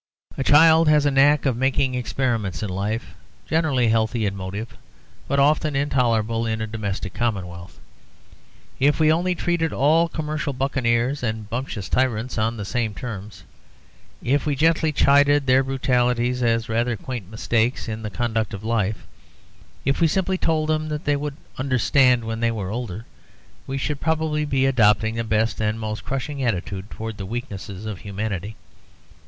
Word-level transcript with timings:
A 0.35 0.43
child 0.43 0.89
has 0.89 1.05
a 1.05 1.11
knack 1.11 1.45
of 1.45 1.55
making 1.55 1.93
experiments 1.93 2.63
in 2.63 2.69
life, 2.69 3.13
generally 3.47 3.89
healthy 3.89 4.25
in 4.25 4.35
motive, 4.35 4.75
but 5.27 5.37
often 5.37 5.75
intolerable 5.75 6.47
in 6.47 6.59
a 6.59 6.65
domestic 6.65 7.13
commonwealth. 7.13 7.79
If 8.79 8.99
we 8.99 9.11
only 9.13 9.35
treated 9.35 9.71
all 9.71 10.09
commercial 10.09 10.53
buccaneers 10.53 11.21
and 11.21 11.47
bumptious 11.47 11.87
tyrants 11.87 12.39
on 12.39 12.57
the 12.57 12.65
same 12.65 12.95
terms, 12.95 13.43
if 14.23 14.47
we 14.47 14.55
gently 14.55 14.91
chided 14.91 15.45
their 15.45 15.63
brutalities 15.63 16.41
as 16.41 16.67
rather 16.67 16.97
quaint 16.97 17.29
mistakes 17.29 17.87
in 17.87 18.01
the 18.01 18.09
conduct 18.09 18.55
of 18.55 18.63
life, 18.63 19.05
if 19.85 20.01
we 20.01 20.07
simply 20.07 20.35
told 20.39 20.67
them 20.69 20.89
that 20.89 21.05
they 21.05 21.15
would 21.15 21.35
'understand 21.59 22.23
when 22.25 22.39
they 22.39 22.49
were 22.49 22.71
older,' 22.71 23.05
we 23.67 23.77
should 23.77 24.01
probably 24.01 24.45
be 24.45 24.65
adopting 24.65 25.13
the 25.13 25.23
best 25.23 25.61
and 25.61 25.79
most 25.79 26.03
crushing 26.03 26.41
attitude 26.43 26.89
towards 26.89 27.19
the 27.19 27.23
weaknesses 27.27 27.85
of 27.85 27.99
humanity. 27.99 28.55